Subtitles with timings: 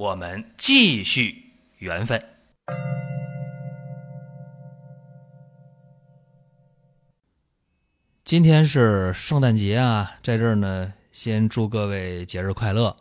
[0.00, 2.18] 我们继续缘分。
[8.24, 12.96] 今天是圣诞节啊，在这儿呢，先祝各位节日快乐。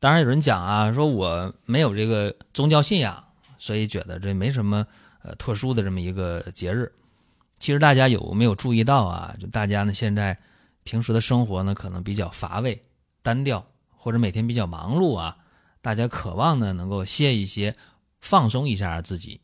[0.00, 3.22] 当然有人讲啊，说我没有这个宗教信仰，
[3.56, 4.84] 所以觉得这没什么
[5.22, 6.92] 呃特殊的这么一个节日。
[7.60, 9.36] 其实大家有没有注意到啊？
[9.40, 10.36] 就大家呢现在
[10.82, 12.82] 平时的生活呢可能比较乏味、
[13.22, 15.36] 单调，或者每天比较忙碌啊，
[15.84, 17.76] 大家渴望呢能够歇一歇，
[18.18, 19.42] 放松一下自己。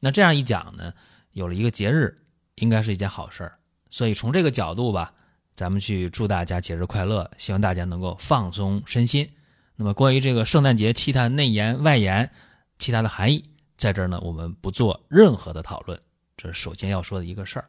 [0.00, 0.94] 那这样一讲呢，
[1.32, 2.22] 有了一个节日，
[2.54, 3.58] 应该是一件好事儿。
[3.90, 5.12] 所以从这个角度吧，
[5.54, 9.28] 咱们去祝大家节日快乐，希望大家能够放松身心。
[9.76, 12.30] 那么关于这个圣诞节其他内延外延、
[12.78, 13.44] 其他的含义，
[13.76, 16.00] 在这儿呢，我们不做任何的讨论。
[16.34, 17.68] 这是首先要说的一个事儿。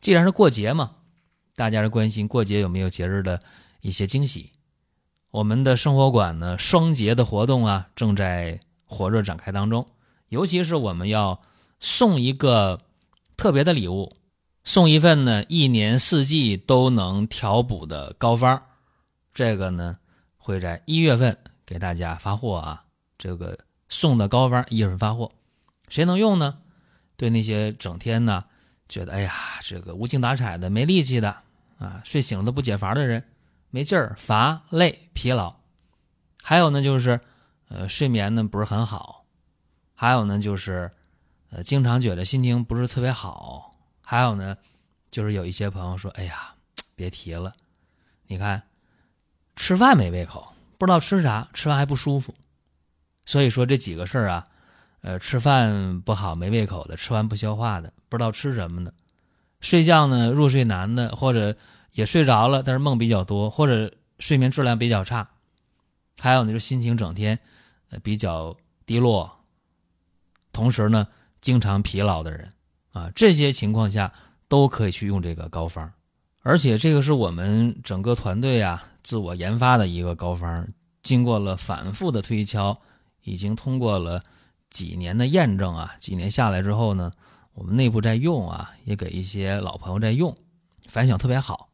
[0.00, 0.94] 既然是过节嘛，
[1.56, 3.42] 大家是关心过节有没有节日的
[3.80, 4.52] 一些惊喜。
[5.32, 9.86] 我们的生活馆呢，双节的活动啊，正在火热展开当中。
[10.28, 11.40] 尤其是我们要
[11.80, 12.78] 送一个
[13.34, 14.14] 特别的礼物。
[14.62, 18.62] 送一份呢，一年四季都能调补的膏方，
[19.32, 19.96] 这个呢
[20.36, 22.84] 会在一月份给大家发货啊。
[23.16, 23.58] 这个
[23.88, 25.32] 送的膏方一月份发货，
[25.88, 26.58] 谁能用呢？
[27.16, 28.44] 对那些整天呢
[28.86, 31.34] 觉得哎呀这个无精打采的、没力气的
[31.78, 33.24] 啊，睡醒了都不解乏的人，
[33.72, 35.56] 没劲儿、乏累、疲劳，
[36.40, 37.18] 还有呢就是
[37.68, 39.24] 呃睡眠呢不是很好，
[39.94, 40.92] 还有呢就是
[41.50, 43.70] 呃经常觉得心情不是特别好。
[44.04, 44.58] 还有呢，
[45.10, 46.54] 就是有一些朋友说：“哎呀，
[46.94, 47.54] 别提了，
[48.26, 48.62] 你看，
[49.56, 52.34] 吃饭没胃口，不知道吃啥，吃完还不舒服。
[53.24, 54.46] 所以说这几个事儿啊，
[55.00, 58.92] 呃，吃饭不好没胃口的，吃完不消化的，不知道吃什么的，
[59.62, 61.56] 睡觉呢入睡难的，或者
[61.92, 65.28] 也睡着了，但是梦比较多，或者睡眠质量比较差。
[66.18, 67.38] 还有呢，就心情整天
[67.90, 69.44] 呃比较低落，
[70.52, 71.08] 同时呢
[71.40, 72.50] 经常疲劳的人。”
[72.92, 74.12] 啊，这些情况下
[74.48, 75.90] 都可以去用这个膏方，
[76.42, 80.68] 而且这个是我们整个团队啊自我研发的一个膏方，
[81.02, 82.78] 经过了反复的推敲，
[83.22, 84.22] 已经通过了
[84.68, 87.10] 几年的验证啊，几年下来之后呢，
[87.54, 90.36] 我们内部在用啊，也给一些老朋友在用，
[90.86, 91.70] 反响特别好，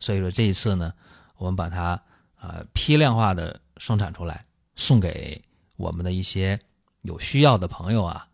[0.00, 0.92] 所以说这一次呢，
[1.36, 2.02] 我们把它
[2.36, 4.44] 啊批量化的生产出来，
[4.74, 5.40] 送给
[5.76, 6.58] 我们的一些
[7.02, 8.26] 有需要的朋友啊，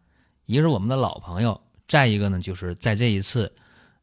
[0.47, 1.61] 一个是我们的老朋友。
[1.89, 3.53] 再一个呢，就是在这一次，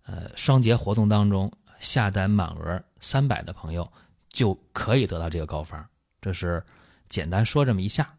[0.05, 3.91] 呃，双节活动当中下单满额三百的朋友
[4.29, 5.85] 就可以得到这个膏方。
[6.21, 6.63] 这是
[7.09, 8.15] 简单说这么一下。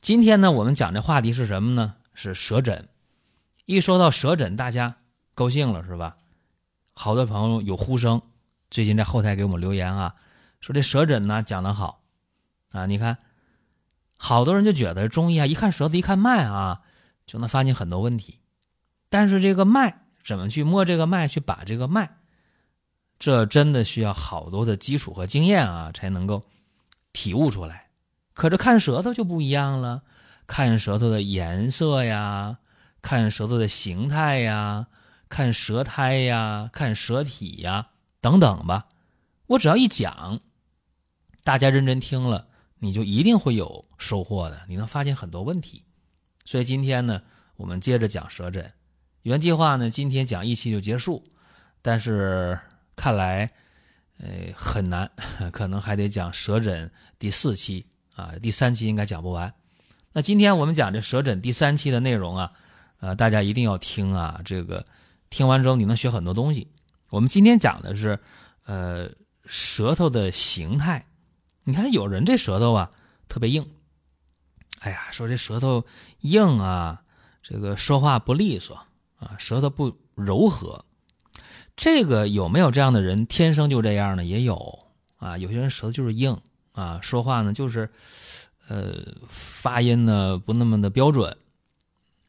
[0.00, 1.96] 今天呢，我们讲的话题是什么呢？
[2.14, 2.88] 是舌诊。
[3.66, 4.96] 一说到舌诊，大家
[5.34, 6.16] 高兴了是吧？
[6.94, 8.22] 好多朋友有呼声，
[8.70, 10.14] 最近在后台给我们留言啊，
[10.60, 12.02] 说这舌诊呢讲得好
[12.72, 12.86] 啊。
[12.86, 13.18] 你看，
[14.16, 16.82] 好多人就觉得中医啊，一看舌头，一看脉啊，
[17.26, 18.40] 就能发现很多问题。
[19.08, 22.16] 但是这个脉怎么去摸这个脉，去把这个脉，
[23.18, 26.44] 这真的需要好多的基础和经验啊，才能够
[27.12, 27.90] 体悟出来。
[28.32, 30.02] 可是看舌头就不一样了，
[30.48, 32.58] 看舌头的颜色呀，
[33.00, 34.88] 看舌头的形态呀，
[35.28, 37.88] 看舌苔呀，看舌体呀，
[38.24, 38.88] 等等吧。
[39.48, 40.40] 我只要一讲，
[41.42, 42.48] 大家认真听了，
[42.78, 45.84] 你就一定会有收获的，你能发现很多问题。
[46.46, 47.20] 所以今天呢，
[47.56, 48.72] 我们接着讲舌诊。
[49.24, 51.22] 原计划呢，今天讲一期就结束，
[51.82, 52.58] 但是
[52.96, 53.50] 看来，
[54.16, 55.10] 呃，很难，
[55.52, 57.84] 可能还得讲舌诊第四期
[58.16, 59.52] 啊，第三期应该讲不完。
[60.14, 62.52] 那今天我们讲这舌诊第三期的内容啊，
[63.00, 64.86] 呃，大家一定要听啊，这个
[65.28, 66.68] 听完之后你能学很多东西。
[67.14, 68.18] 我们今天讲的是，
[68.64, 69.08] 呃，
[69.46, 71.06] 舌头的形态。
[71.62, 72.90] 你看有人这舌头啊
[73.28, 73.70] 特别硬，
[74.80, 75.84] 哎呀，说这舌头
[76.22, 77.02] 硬啊，
[77.40, 78.76] 这个说话不利索。
[79.20, 80.84] 啊，舌头不柔和，
[81.76, 83.24] 这个有没有这样的人？
[83.26, 84.24] 天生就这样呢？
[84.24, 84.80] 也有
[85.18, 85.38] 啊。
[85.38, 86.36] 有些人舌头就是硬
[86.72, 87.88] 啊，说话呢就是，
[88.66, 91.34] 呃，发音呢不那么的标准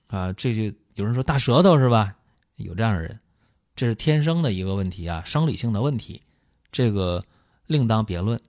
[0.09, 0.31] 啊。
[0.33, 2.15] 这就有人说大舌头是吧？
[2.57, 3.19] 有这样的人，
[3.75, 6.22] 这是天生的一个问题啊，生理性的问题，
[6.72, 7.24] 这个
[7.68, 8.39] 另当别论。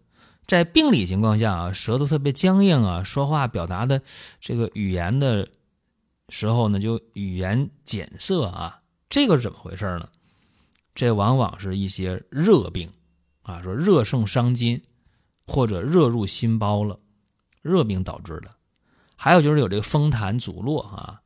[0.47, 4.01] 在病理情况下啊，舌头特别僵硬啊，说话表达的
[4.41, 5.49] 这个语言的
[6.29, 10.09] 时候呢，就语言减涩啊，这个是怎么回事呢？
[10.95, 12.89] 这往往是一些热病
[13.43, 14.81] 啊，说热盛伤筋
[15.45, 16.99] 或者热入心包了，
[17.61, 18.51] 热病导致的。
[19.17, 21.21] 还有就是有这个风痰阻络啊，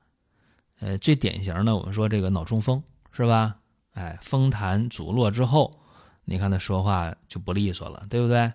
[0.81, 2.83] 呃，最典型的我们说这个脑中风
[3.13, 3.60] 是吧？
[4.01, 5.79] 哎，风痰阻络之后，
[6.25, 8.51] 你看他说话就不利索了，对不对？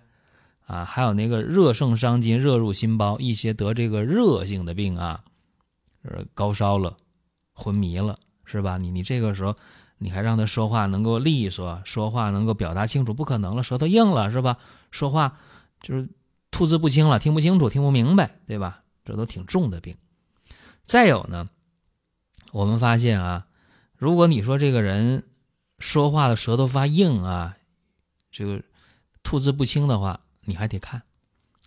[0.66, 5.22] 啊，还有那个热盛伤筋、热入心包，一些得这个热性的病啊，
[6.02, 6.96] 呃，高烧了、
[7.54, 8.76] 昏迷了，是吧？
[8.76, 9.54] 你你这个时候
[9.98, 14.58] 你还让他说话能够利索，说话能够表达清楚，不可能了，舌头硬了，是吧？
[14.90, 15.38] 说话
[15.80, 16.08] 就是
[16.50, 18.82] 吐字不清了，听不清楚，听不明白，对吧？
[19.04, 19.94] 这都挺重的病。
[20.84, 21.46] 再有呢，
[22.50, 23.46] 我们发现啊，
[23.96, 25.22] 如果你说这个人
[25.78, 27.56] 说话的舌头发硬啊，
[28.30, 28.62] 这个
[29.22, 30.20] 吐字不清的话。
[30.48, 31.02] 你还得看，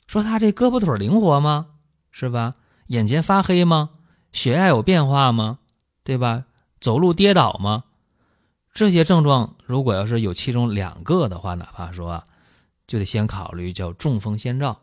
[0.07, 1.67] 说他这胳膊腿灵活吗？
[2.11, 2.55] 是吧？
[2.87, 3.89] 眼前发黑吗？
[4.31, 5.59] 血压有变化吗？
[6.01, 6.45] 对吧？
[6.79, 7.83] 走路跌倒吗？
[8.73, 12.23] 这些症状如果要是有其中两个的话，哪怕说啊，
[12.87, 14.79] 就得先考虑叫中风先兆，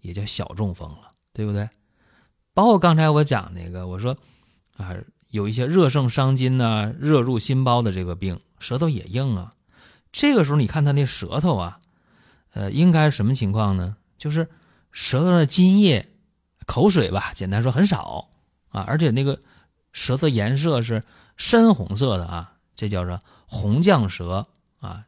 [0.00, 1.68] 也叫小中风了，对不对？
[2.54, 4.16] 包括刚才我讲那个，我说
[4.76, 4.94] 啊，
[5.30, 9.52] 有一些热盛伤筋呐，热入心包的这个病，舌头也硬啊。
[10.12, 11.80] 这个时候你看他那舌头啊。
[12.52, 13.96] 呃，应该什么情况呢？
[14.18, 14.48] 就是
[14.90, 16.08] 舌头上的津液、
[16.66, 18.28] 口水吧，简单说很少
[18.70, 19.38] 啊，而且那个
[19.92, 21.00] 舌头颜色是
[21.36, 24.48] 深红色的啊，这叫做红绛舌
[24.80, 25.06] 啊。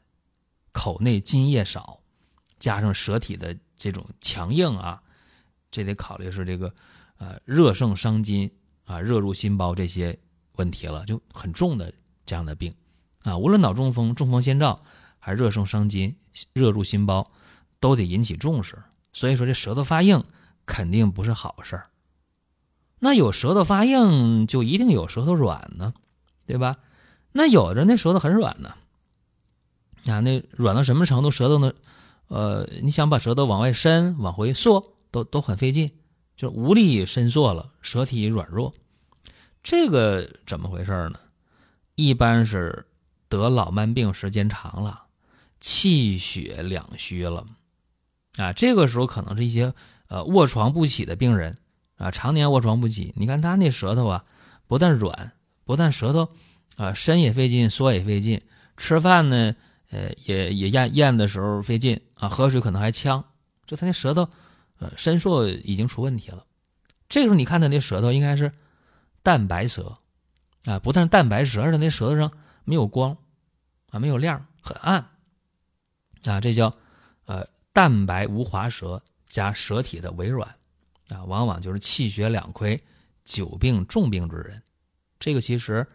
[0.70, 1.98] 口内津液少，
[2.60, 5.02] 加上舌体的这种强硬啊，
[5.72, 6.72] 这得考虑是这个
[7.18, 8.48] 呃热盛伤津
[8.84, 10.16] 啊、热入心包这些
[10.52, 11.92] 问题了，就很重的
[12.24, 12.72] 这样的病
[13.22, 14.82] 啊，无论脑中风、中风先兆。
[15.24, 16.16] 还是热盛伤筋、
[16.52, 17.30] 热入心包，
[17.78, 18.76] 都得引起重视。
[19.12, 20.24] 所以说，这舌头发硬
[20.66, 21.90] 肯定不是好事儿。
[22.98, 25.94] 那有舌头发硬，就一定有舌头软呢，
[26.44, 26.74] 对吧？
[27.30, 28.74] 那有的那舌头很软呢，
[30.12, 31.30] 啊，那软到什么程度？
[31.30, 31.72] 舌头呢？
[32.26, 35.88] 呃，你想把舌头往外伸、往回缩，都都很费劲，
[36.36, 38.74] 就无力伸缩了，舌体软弱。
[39.62, 41.20] 这个怎么回事呢？
[41.94, 42.86] 一般是
[43.38, 45.04] 得老慢病时间长了。
[45.64, 47.46] 气血两虚了，
[48.36, 49.72] 啊，这个时候可能是一些
[50.08, 51.56] 呃卧床不起的病人
[51.98, 53.12] 啊，常年卧床不起。
[53.16, 54.24] 你看他那舌头啊，
[54.66, 55.30] 不但软，
[55.64, 56.28] 不但舌头
[56.76, 58.40] 啊伸也费劲，缩也费劲，
[58.76, 59.54] 吃饭呢，
[59.90, 63.24] 呃也也咽咽的时候费劲啊，喝水可能还呛，
[63.64, 64.28] 就他那舌头
[64.80, 66.44] 呃伸缩已经出问题了。
[67.08, 68.50] 这个时候你看他那舌头应该是
[69.22, 69.94] 淡白舌
[70.64, 72.32] 啊，不但是淡白舌，而且那舌头上
[72.64, 73.16] 没有光
[73.92, 75.06] 啊，没有亮，很暗。
[76.24, 76.74] 啊，这叫，
[77.26, 80.48] 呃，淡白无华舌加舌体的微软，
[81.10, 82.80] 啊，往往就是气血两亏、
[83.24, 84.62] 久病重病之人。
[85.20, 85.86] 这个其实，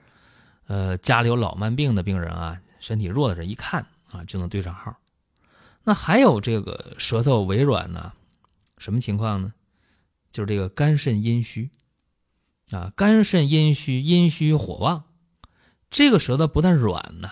[0.68, 4.96] 呃，家里有老慢病的病人啊，身体弱的人一看啊，就能对上号。
[5.84, 8.14] 那还有这个舌头微软呢，
[8.78, 9.54] 什么情况呢？
[10.32, 11.72] 就是这个肝肾阴虚，
[12.72, 15.06] 啊，肝肾阴虚，阴虚火旺，
[15.90, 17.30] 这个舌头不但软呢。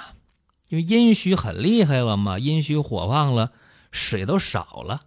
[0.69, 3.51] 因为阴虚很厉害了嘛，阴虚火旺了，
[3.91, 5.01] 水都少了，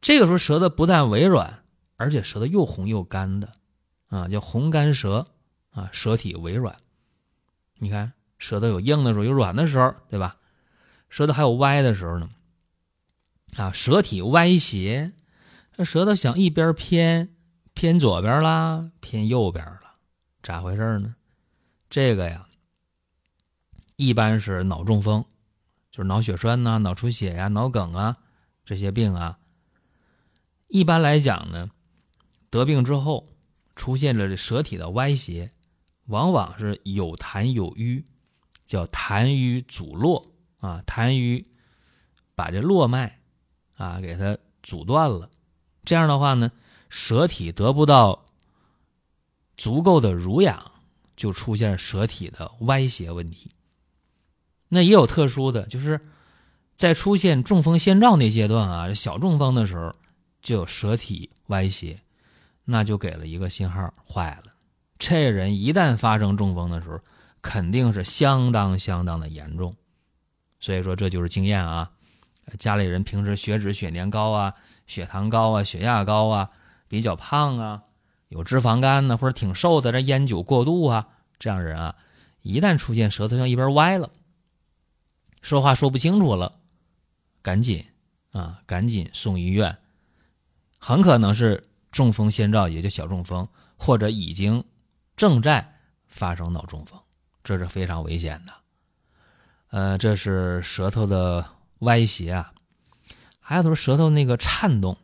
[0.00, 1.62] 这个时候舌头不但微软，
[1.96, 3.52] 而且舌头又红又干的，
[4.08, 5.26] 啊，叫红干舌
[5.70, 6.76] 啊，舌体微软。
[7.78, 10.36] 你看舌头有硬的时候，有软的时候，对吧？
[11.08, 12.30] 舌头还有歪的时候呢，
[13.56, 15.12] 啊，舌体歪斜，
[15.84, 17.34] 舌头想一边偏，
[17.72, 19.94] 偏左边啦，偏右边了，
[20.42, 21.14] 咋回事呢？
[21.88, 22.46] 这个呀。
[24.04, 25.24] 一般是脑中风，
[25.92, 28.16] 就是脑血栓呐、脑出血呀、脑梗啊
[28.64, 29.38] 这些病啊。
[30.66, 31.70] 一般来讲呢，
[32.50, 33.28] 得病之后
[33.76, 35.52] 出现了这舌体的歪斜，
[36.06, 38.04] 往往是有痰有瘀，
[38.66, 41.46] 叫痰瘀阻络啊，痰瘀
[42.34, 43.20] 把这络脉
[43.76, 45.30] 啊给它阻断了。
[45.84, 46.50] 这样的话呢，
[46.88, 48.26] 舌体得不到
[49.56, 50.72] 足够的濡养，
[51.16, 53.52] 就出现舌体的歪斜问题。
[54.74, 56.00] 那也有特殊的，就是
[56.76, 59.94] 在出现中风先兆那阶段啊，小中风的时候
[60.40, 61.98] 就有舌体歪斜，
[62.64, 64.54] 那就给了一个信号，坏了。
[64.98, 66.98] 这人一旦发生中风的时候，
[67.42, 69.76] 肯定是相当相当的严重。
[70.58, 71.90] 所以说这就是经验啊。
[72.56, 74.54] 家里人平时血脂、血粘高啊，
[74.86, 76.48] 血糖高啊，血压高啊，
[76.88, 77.82] 比较胖啊，
[78.30, 81.94] 有脂肪肝呢，或者挺瘦的，这烟酒过度啊，这样人啊，
[82.40, 84.08] 一旦出现舌头向一边歪了。
[85.42, 86.60] 说话说不清楚了，
[87.42, 87.84] 赶紧
[88.30, 89.76] 啊，赶紧送医院，
[90.78, 93.46] 很可能是中风先兆，也就小中风，
[93.76, 94.64] 或者已经
[95.16, 95.74] 正在
[96.06, 96.98] 发生脑中风，
[97.42, 98.54] 这是非常危险的。
[99.70, 101.44] 呃，这是舌头的
[101.80, 102.52] 歪斜啊，
[103.40, 104.96] 还有就是舌头那个颤动，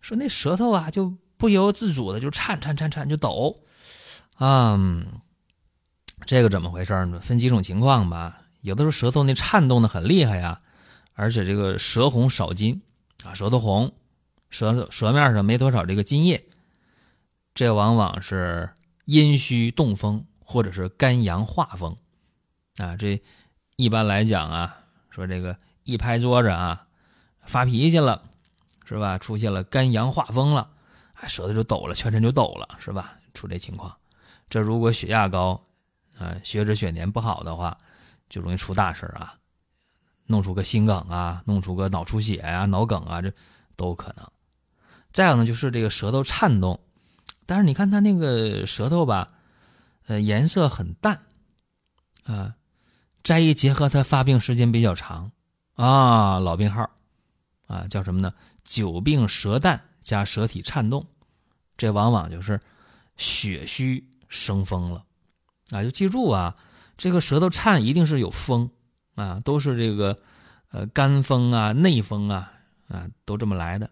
[0.00, 3.62] 说那舌头啊就不由自主的就颤颤颤颤就抖，
[4.36, 4.78] 啊，
[6.24, 7.20] 这个怎么回事呢？
[7.20, 8.38] 分几种情况吧。
[8.62, 10.60] 有的时候舌头那颤动的很厉害呀，
[11.14, 12.82] 而且这个舌红少津
[13.24, 13.92] 啊，舌头红，
[14.50, 16.44] 舌舌面上没多少这个津液，
[17.54, 18.68] 这往往是
[19.06, 21.96] 阴虚动风或者是肝阳化风
[22.76, 22.96] 啊。
[22.96, 23.20] 这
[23.76, 24.76] 一般来讲啊，
[25.10, 26.86] 说这个一拍桌子啊，
[27.46, 28.22] 发脾气了，
[28.84, 29.16] 是吧？
[29.16, 30.68] 出现了肝阳化风了，
[31.14, 33.16] 啊，舌头就抖了，全身就抖了，是吧？
[33.32, 33.96] 出这情况，
[34.50, 35.64] 这如果血压高
[36.18, 37.78] 啊，血脂血粘不好的话。
[38.30, 39.34] 就容易出大事啊，
[40.26, 43.30] 弄出个心梗啊，弄出个脑出血呀、脑梗啊，这
[43.76, 44.26] 都有可能。
[45.12, 46.78] 再有呢，就是这个舌头颤动，
[47.44, 49.28] 但是你看他那个舌头吧，
[50.06, 51.20] 呃，颜色很淡
[52.24, 52.54] 啊。
[53.24, 55.32] 再一结合他发病时间比较长
[55.74, 56.88] 啊，老病号
[57.66, 58.32] 啊，叫什么呢？
[58.62, 61.04] 久病舌淡加舌体颤动，
[61.76, 62.60] 这往往就是
[63.16, 65.04] 血虚生风了
[65.70, 65.82] 啊。
[65.82, 66.54] 就记住啊。
[67.00, 68.68] 这个舌头颤一定是有风
[69.14, 70.18] 啊，都是这个
[70.70, 72.52] 呃肝风啊、内风啊
[72.88, 73.88] 啊，都这么来的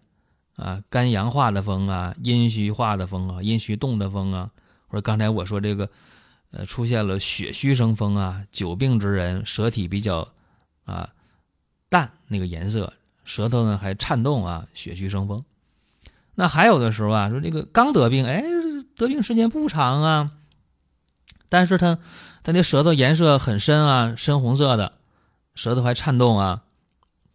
[0.55, 0.79] 啊。
[0.91, 4.51] 肝阳化的风啊，阴虚化的风啊，阴虚动的风啊，
[4.87, 5.89] 或者刚才我说这个
[6.51, 10.27] 呃出现了血虚生风啊，久病之人舌体比较
[10.85, 11.09] 啊
[11.89, 12.93] 淡那个颜色，
[13.25, 15.43] 舌头呢还颤动啊，血虚生风。
[16.35, 18.43] 那还有的时候啊，说这个刚得病，哎，
[18.95, 20.31] 得病时间不长啊，
[21.49, 21.99] 但是他。
[22.41, 24.93] 他那舌头颜色很深啊，深红色的，
[25.55, 26.63] 舌头还颤动啊，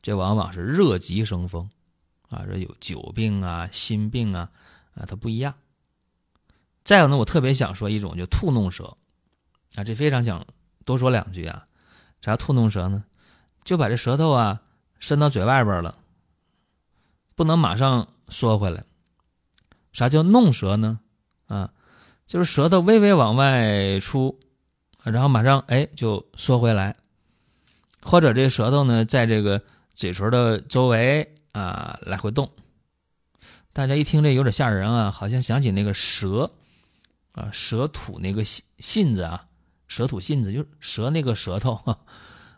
[0.00, 1.68] 这往往是热极生风
[2.30, 4.49] 啊，这有久病啊、心病啊，
[4.94, 5.54] 啊，它不一样。
[6.85, 8.97] 再有呢，我特别想说一种，就吐弄舌
[9.75, 10.44] 啊，这非常想
[10.87, 11.66] 多说两句啊。
[12.23, 13.04] 啥吐弄舌呢？
[13.62, 14.62] 就把这舌头啊
[14.99, 15.99] 伸到嘴外边了，
[17.35, 18.85] 不能马上缩回来。
[19.92, 20.99] 啥叫弄舌呢？
[21.47, 21.73] 啊，
[22.26, 24.38] 就是舌头微微往外出。
[25.02, 26.96] 然后马上哎就缩回来，
[28.00, 29.60] 或者这舌头呢在这个
[29.94, 32.50] 嘴唇的周围啊来回动。
[33.74, 36.50] 大家一听这有点吓人啊，好像想起那个蛇
[37.32, 39.44] 啊，蛇吐那个信信子啊，
[39.88, 41.74] 蛇吐信子就是蛇那个舌头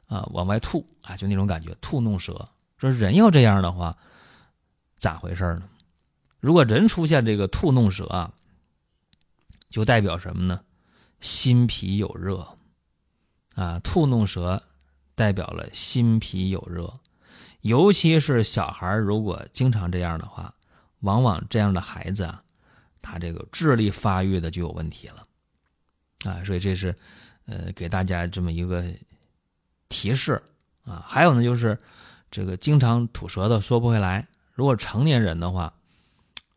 [0.06, 2.49] 啊往外吐啊，就那种感觉，吐弄舌。
[2.78, 3.96] 说人要这样的话，
[4.99, 5.64] 咋回事呢？
[6.38, 8.32] 如果人出现这个吐弄舌啊，
[9.70, 10.61] 就代表什么呢？
[11.20, 12.46] 心脾有热，
[13.54, 14.62] 啊，吐弄舌
[15.14, 16.92] 代表了心脾有热，
[17.62, 20.54] 尤其是小孩如果经常这样的话，
[21.00, 22.42] 往往这样的孩子啊，
[23.00, 25.26] 他这个智力发育的就有问题了，
[26.30, 26.94] 啊，所以这是
[27.46, 28.85] 呃给大家这么一个
[29.88, 30.40] 提示
[30.85, 31.04] 啊。
[31.08, 31.78] 还有呢，就是
[32.30, 35.73] 这个经常吐舌头缩不回来，如果成年人的话，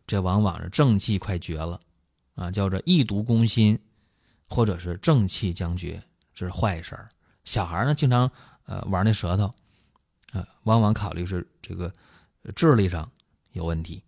[0.06, 1.80] 这往往是正气快绝了，
[2.40, 3.78] 啊，叫做易毒攻心。
[4.52, 6.02] 或者是正气将绝，
[6.34, 7.08] 这是坏事儿。
[7.44, 8.32] 小孩呢，经常
[8.66, 9.44] 呃玩那舌头，
[10.32, 11.94] 啊，往往考虑是这个
[12.56, 13.08] 智力上
[13.52, 14.04] 有问题，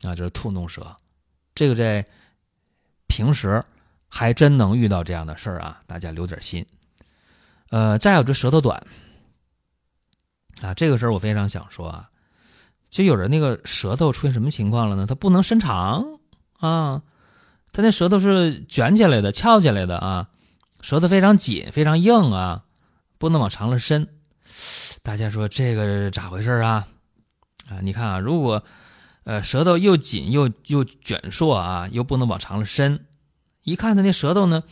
[0.00, 0.96] 啊，就是吐弄舌。
[1.54, 2.02] 这个在
[3.08, 3.62] 平时
[4.08, 6.64] 还真能遇到这样的事儿啊，大家留点心。
[7.68, 8.82] 呃，再有这舌头短，
[10.62, 12.08] 啊，这个事儿我非常想说啊，
[12.88, 15.06] 就有人那个舌头出现什么情况了呢？
[15.06, 16.18] 它不能伸长
[16.54, 17.02] 啊。
[17.72, 20.28] 他那舌头是卷起来的、翘起来的啊，
[20.80, 22.64] 舌头非常紧、非常硬啊，
[23.18, 24.08] 不能往长了伸。
[25.02, 26.88] 大家说这个咋回事啊？
[27.68, 28.64] 啊，你看啊，如果
[29.24, 33.06] 呃舌头又紧又又卷硕啊，又不能往长了伸，
[33.62, 34.64] 一看他那舌头呢，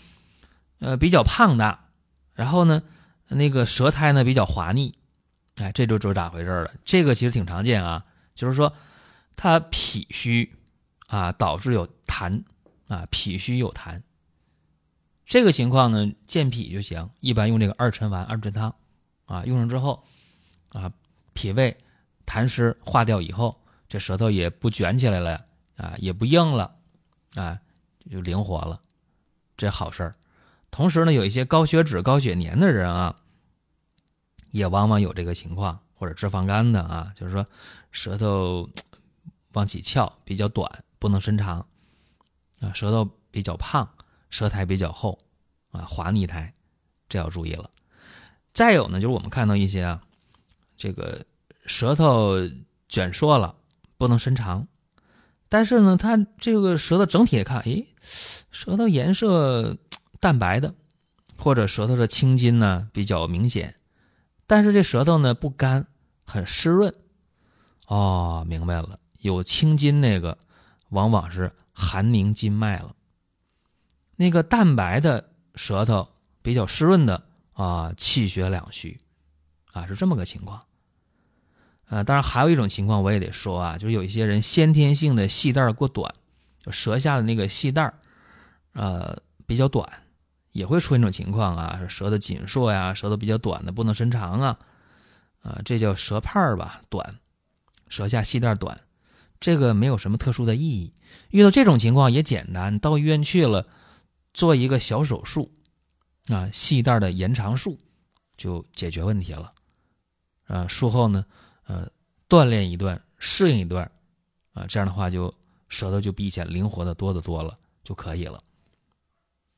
[0.80, 1.90] 呃比较胖大，
[2.34, 2.82] 然后呢
[3.28, 4.94] 那个舌苔呢比较滑腻，
[5.56, 6.70] 哎，这就知道咋回事了。
[6.84, 8.72] 这个其实挺常见啊，就是说
[9.36, 10.56] 他脾虚
[11.06, 12.42] 啊，导致有痰。
[12.88, 14.02] 啊，脾虚有痰，
[15.24, 17.10] 这个情况呢，健脾就行。
[17.20, 18.74] 一般用这个二陈丸、二陈汤，
[19.24, 20.04] 啊，用上之后，
[20.68, 20.92] 啊，
[21.32, 21.76] 脾胃
[22.24, 25.44] 痰湿化掉以后，这舌头也不卷起来了，
[25.76, 26.76] 啊，也不硬了，
[27.34, 27.58] 啊，
[28.08, 28.80] 就灵活了，
[29.56, 30.14] 这好事儿。
[30.70, 33.16] 同时呢，有一些高血脂、高血粘的人啊，
[34.50, 37.44] 也往往有这个情况，或者脂肪肝的啊，就是说
[37.90, 38.68] 舌头
[39.54, 41.66] 往起翘，比较短，不能伸长。
[42.74, 43.88] 舌头比较胖，
[44.30, 45.18] 舌苔比较厚，
[45.70, 46.52] 啊，滑腻苔，
[47.08, 47.70] 这要注意了。
[48.54, 50.02] 再有呢，就是我们看到一些啊，
[50.76, 51.24] 这个
[51.66, 52.34] 舌头
[52.88, 53.54] 卷缩了，
[53.98, 54.66] 不能伸长。
[55.48, 57.86] 但是呢，它这个舌头整体看，诶，
[58.50, 59.76] 舌头颜色
[60.18, 60.74] 淡白的，
[61.36, 63.74] 或者舌头的青筋呢比较明显。
[64.46, 65.86] 但是这舌头呢不干，
[66.24, 66.92] 很湿润。
[67.86, 70.36] 哦，明白了，有青筋那个，
[70.88, 72.96] 往往是寒凝筋脉了。
[74.16, 76.08] 那个淡白的舌头
[76.40, 78.98] 比较湿润的啊，气血两虚，
[79.72, 80.64] 啊，是这么个情况。
[81.88, 86.12] 呃，当然还有一种情况我也得说啊，就是有一些人先天性的细带过短，
[86.58, 87.92] 就舌下的那个细带
[88.72, 89.16] 呃，
[89.46, 89.86] 比较短，
[90.52, 94.58] 也会出现这种情况啊，舌头紧缩呀，舌头比较短的不能伸长啊，
[95.42, 97.18] 啊，这叫舌泡儿吧，短，
[97.88, 98.80] 舌下细带短，
[99.40, 100.92] 这个没有什么特殊的意义。
[101.30, 103.66] 遇到这种情况也简单，到医院去了，
[104.34, 105.52] 做一个小手术，
[106.28, 107.78] 啊，细带的延长术
[108.36, 109.52] 就解决问题了，
[110.46, 111.24] 啊，术后呢。
[111.68, 111.90] 呃，
[112.28, 113.90] 锻炼一段，适应一段，
[114.52, 115.34] 啊，这样的话就
[115.68, 118.40] 舌头就比以前灵活的多得多了，就可以了。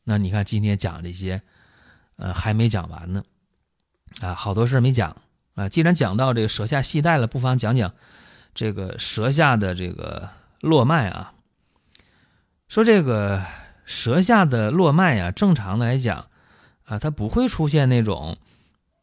[0.05, 1.43] 那你看今天讲这些，
[2.17, 3.23] 呃，还没讲完呢，
[4.23, 5.15] 啊，好多事没讲
[5.55, 5.69] 啊。
[5.69, 7.95] 既然讲到这个舌下系带了，不妨讲讲
[8.59, 10.29] 这个舌下的这个
[10.63, 11.33] 络脉啊。
[12.69, 13.41] 说这个
[13.87, 16.27] 舌下的络脉啊，正常的来讲
[16.83, 18.37] 啊，它不会出现那种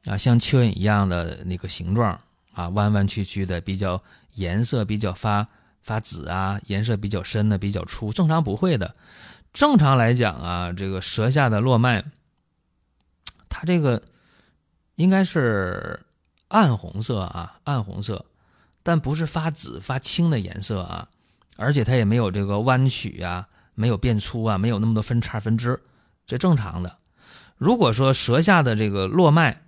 [0.03, 2.19] 啊像蚯蚓一样的那个形状。
[2.51, 4.01] 啊，弯弯曲曲的，比较
[4.33, 5.45] 颜色比较发
[5.83, 8.93] 发紫啊，颜色比较深的，比较粗，正常不会的。
[9.53, 12.03] 正常来讲啊，这个舌下的络脉，
[13.50, 14.01] 它这个
[14.95, 16.00] 应该是
[16.47, 18.25] 暗红色啊，暗红色，
[18.86, 21.10] 但不是发紫发青的颜色啊，
[21.58, 25.82] 而且它也没有这个弯曲啊，没有变粗啊，没有那么多分叉分支，
[26.27, 27.00] 这正常的。
[27.58, 29.63] 如果说舌下的这个络脉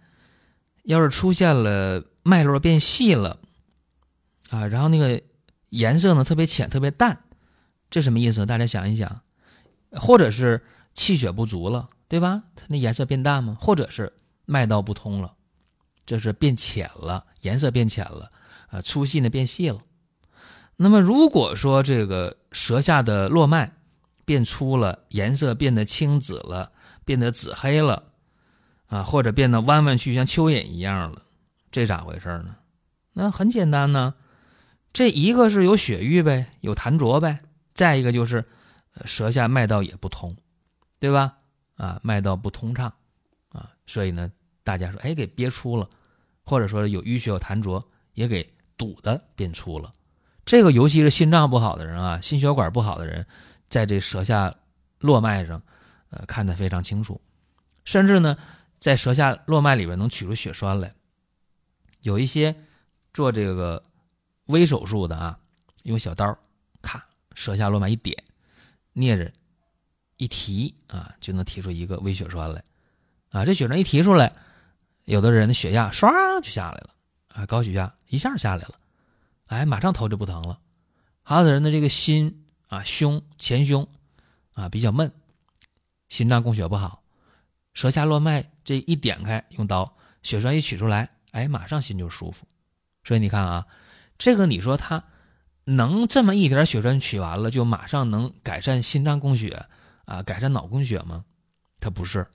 [0.83, 3.39] 要是出现了，脉络变细了，
[4.51, 5.19] 啊，然后那个
[5.69, 7.17] 颜色呢特别浅、特别淡，
[7.89, 8.45] 这什么意思？
[8.45, 9.21] 大家想一想，
[9.93, 12.43] 或者是气血不足了，对吧？
[12.55, 13.57] 它那颜色变淡吗？
[13.59, 14.13] 或者是
[14.45, 15.33] 脉道不通了，
[16.05, 18.31] 这是变浅了，颜色变浅了，
[18.67, 19.79] 啊，粗细呢变细了。
[20.75, 23.73] 那么如果说这个舌下的络脉
[24.25, 26.71] 变粗了，颜色变得青紫了，
[27.03, 28.11] 变得紫黑了，
[28.87, 31.23] 啊，或者变得弯弯曲，像蚯蚓一样了。
[31.71, 32.57] 这咋回事呢？
[33.13, 34.13] 那很简单呢，
[34.93, 37.39] 这一个是有血瘀呗，有痰浊呗，
[37.73, 38.45] 再一个就是
[39.05, 40.35] 舌下脉道也不通，
[40.99, 41.37] 对吧？
[41.75, 42.93] 啊，脉道不通畅
[43.49, 44.31] 啊，所以呢，
[44.63, 45.89] 大家说，哎，给憋粗了，
[46.43, 49.91] 或者说有淤血有痰浊，也给堵的变粗了。
[50.45, 53.25] 这个尤其是心脏不好的人啊，心血管不好的人，
[53.69, 54.55] 在这舌下
[54.99, 55.61] 络脉上，
[56.09, 57.19] 呃，看得非常清楚，
[57.83, 58.37] 甚至呢，
[58.79, 60.93] 在舌下络脉里边能取出血栓来。
[62.01, 62.55] 有一些
[63.13, 63.83] 做这个
[64.45, 65.37] 微手术的啊，
[65.83, 66.37] 用小刀，
[66.81, 68.15] 咔，舌下络脉一点，
[68.95, 69.29] 镊着
[70.15, 72.63] 一提啊，就能提出一个微血栓来，
[73.31, 74.31] 啊，这血栓一提出来，
[75.03, 76.09] 有的人的血压唰
[76.41, 76.89] 就下来了，
[77.37, 78.73] 啊，高血压一下下来了，
[79.45, 80.59] 哎，马上头就不疼了。
[81.21, 83.87] 还有的人的这个心啊，胸前胸
[84.53, 85.11] 啊比较闷，
[86.09, 87.03] 心脏供血不好，
[87.75, 91.07] 舌下络脉这一点开，用刀血栓一取出来。
[91.29, 92.47] 哎，马上心就舒服，
[93.03, 93.67] 所以你看啊，
[94.17, 95.03] 这个你说他
[95.65, 99.67] 能这么一点血栓取完了，就马上能改善心脏供血
[100.05, 101.23] 啊，改善脑供血吗？
[101.79, 102.25] 他不是，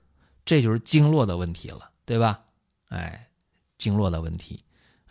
[0.45, 2.39] 这就是经络的问题了，对吧？
[2.87, 3.27] 哎，
[3.77, 4.63] 经络的问题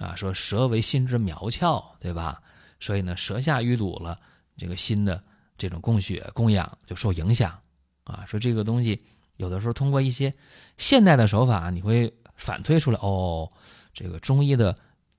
[0.02, 2.42] 啊，说舌为心之苗窍，对吧？
[2.80, 4.18] 所以呢，舌下淤堵了，
[4.56, 5.22] 这个心的
[5.56, 7.56] 这种供血供氧就受影响
[8.02, 8.24] 啊。
[8.26, 9.00] 说这个东西
[9.36, 10.34] 有的时候通过一些
[10.78, 13.48] 现代的手法，你会反推出来哦。
[13.94, 14.76] 这个中医的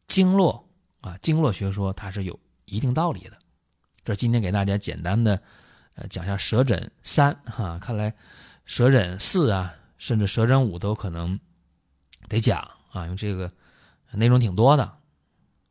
[0.08, 0.68] 经络
[1.00, 3.38] 啊，经络学说它是有一定道理的。
[4.04, 5.42] 这今天给大家简单的
[5.96, 8.14] 呃讲下舌诊三哈，看来
[8.66, 11.40] 舌诊四啊，甚至舌诊五都可能
[12.28, 12.60] 得讲
[12.92, 13.50] 啊，因为这个
[14.18, 14.98] 内容挺多的。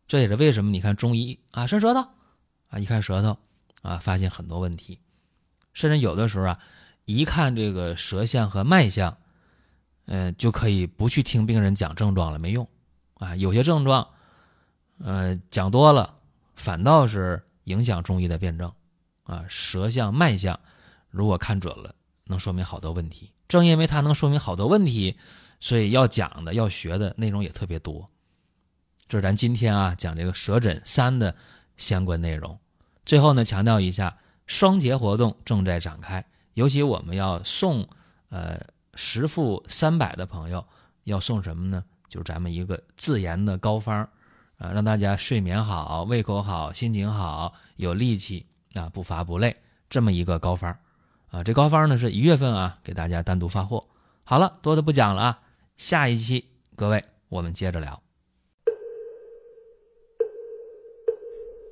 [0.08, 2.00] 这也是为什么你看中医啊，伸舌头
[2.68, 3.38] 啊，一看舌头
[3.82, 4.98] 啊，发现很多问题，
[5.72, 6.58] 甚至有的时候啊，
[7.04, 9.16] 一看这个舌象和脉象，
[10.06, 12.68] 嗯，就可以不去听病人讲症状了，没用。
[13.14, 14.06] 啊，有些症状，
[14.98, 16.18] 呃，讲多了，
[16.56, 18.70] 反倒是影响中医的辩证。
[19.22, 20.58] 啊，舌象、脉象，
[21.08, 23.30] 如果看准了，能说明好多问题。
[23.48, 25.16] 正因为它能说明好多问题，
[25.60, 28.10] 所以要讲的、要学的内容也特别多。
[29.12, 31.34] 这是咱今天啊讲这个舌诊三的
[31.76, 32.58] 相关内容。
[33.04, 37.86] 最后呢，强调一下，双节活动正在展开，尤其我们要送
[38.30, 38.58] 呃
[38.94, 40.66] 十付三百的朋友，
[41.04, 41.84] 要送什么呢？
[42.08, 44.08] 就是咱们一个自研的膏方，
[44.56, 49.54] 啊，让大家睡眠好、胃口好、心情好、有力气啊，不乏不累
[49.90, 50.74] 这么一个膏方，
[51.30, 53.86] 啊，这膏方呢是一月份啊给大家单独发货。
[54.24, 55.40] 好了，多的不讲了啊，
[55.76, 58.02] 下一期各位我们接着聊。